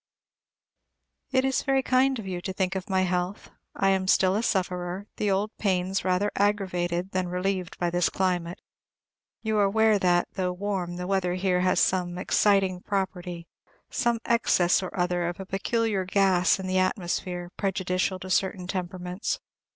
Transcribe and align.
It 1.29 1.45
is 1.45 1.61
very 1.61 1.83
kind 1.83 2.17
of 2.17 2.25
you 2.25 2.41
to 2.41 2.53
think 2.53 2.73
of 2.75 2.89
my 2.89 3.03
health. 3.03 3.51
I 3.75 3.89
am 3.89 4.07
still 4.07 4.35
a 4.35 4.41
sufferer; 4.41 5.05
the 5.17 5.29
old 5.29 5.51
pains 5.59 6.03
rather 6.03 6.31
aggravated 6.35 7.11
than 7.11 7.27
relieved 7.27 7.77
by 7.77 7.91
this 7.91 8.09
climate. 8.09 8.61
You 9.43 9.59
are 9.59 9.63
aware 9.65 9.99
that, 9.99 10.27
though 10.33 10.53
warm, 10.53 10.95
the 10.95 11.05
weather 11.05 11.35
here 11.35 11.59
has 11.61 11.79
some 11.79 12.17
exciting 12.17 12.81
property, 12.81 13.47
some 13.91 14.17
excess 14.25 14.81
or 14.81 14.89
other 14.99 15.27
of 15.27 15.39
a 15.39 15.45
peculiar 15.45 16.03
gas 16.03 16.59
in 16.59 16.65
the 16.65 16.79
atmosphere, 16.79 17.51
prejudicial 17.55 18.17
to 18.21 18.29
certain 18.31 18.65
temperaments. 18.65 19.39